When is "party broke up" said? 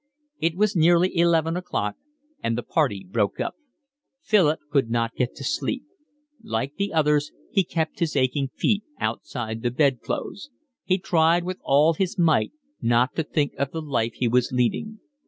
2.63-3.53